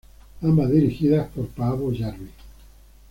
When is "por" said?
1.29-1.45